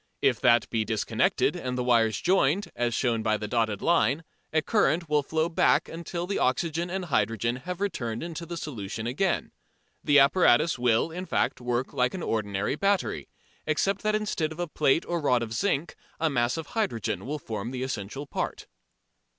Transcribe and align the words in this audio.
If 0.23 0.41
that 0.41 0.67
be 0.71 0.83
disconnected, 0.83 1.55
and 1.55 1.77
the 1.77 1.83
wires 1.83 2.19
joined, 2.19 2.71
as 2.75 2.95
shown 2.95 3.21
by 3.21 3.37
the 3.37 3.47
dotted 3.47 3.83
line, 3.83 4.23
a 4.51 4.63
current 4.63 5.07
will 5.07 5.21
flow 5.21 5.47
back 5.47 5.87
until 5.87 6.25
the 6.25 6.39
oxygen 6.39 6.89
and 6.89 7.05
hydrogen 7.05 7.57
have 7.57 7.79
returned 7.79 8.23
into 8.23 8.47
the 8.47 8.57
solution 8.57 9.05
again. 9.05 9.51
The 10.03 10.17
apparatus 10.17 10.79
will, 10.79 11.11
in 11.11 11.27
fact, 11.27 11.61
work 11.61 11.93
like 11.93 12.15
an 12.15 12.23
ordinary 12.23 12.75
battery, 12.75 13.29
except 13.67 14.01
that 14.01 14.15
instead 14.15 14.51
of 14.51 14.59
a 14.59 14.65
plate 14.67 15.05
or 15.05 15.21
rod 15.21 15.43
of 15.43 15.53
zinc 15.53 15.95
a 16.19 16.31
mass 16.31 16.57
of 16.57 16.65
hydrogen 16.73 17.27
will 17.27 17.37
form 17.37 17.69
the 17.69 17.83
essential 17.83 18.25
part. 18.25 18.65